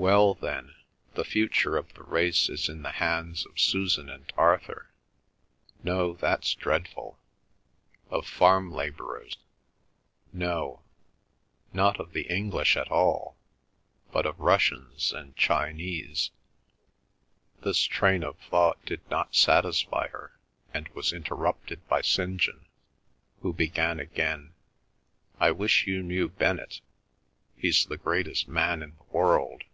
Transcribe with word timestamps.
Well, 0.00 0.34
then, 0.34 0.76
the 1.14 1.24
future 1.24 1.76
of 1.76 1.92
the 1.94 2.04
race 2.04 2.48
is 2.48 2.68
in 2.68 2.82
the 2.82 2.92
hands 2.92 3.44
of 3.44 3.58
Susan 3.58 4.08
and 4.08 4.32
Arthur; 4.36 4.92
no—that's 5.82 6.54
dreadful. 6.54 7.18
Of 8.08 8.24
farm 8.24 8.70
labourers; 8.70 9.36
no—not 10.32 11.98
of 11.98 12.12
the 12.12 12.28
English 12.30 12.76
at 12.76 12.92
all, 12.92 13.36
but 14.12 14.24
of 14.24 14.38
Russians 14.38 15.12
and 15.12 15.34
Chinese." 15.36 16.30
This 17.64 17.80
train 17.82 18.22
of 18.22 18.38
thought 18.38 18.80
did 18.86 19.00
not 19.10 19.34
satisfy 19.34 20.06
her, 20.10 20.38
and 20.72 20.86
was 20.90 21.12
interrupted 21.12 21.86
by 21.88 22.02
St. 22.02 22.40
John, 22.40 22.66
who 23.40 23.52
began 23.52 23.98
again: 23.98 24.54
"I 25.40 25.50
wish 25.50 25.88
you 25.88 26.04
knew 26.04 26.28
Bennett. 26.28 26.82
He's 27.56 27.84
the 27.86 27.96
greatest 27.98 28.46
man 28.46 28.84
in 28.84 28.90
the 28.96 29.12
world." 29.16 29.64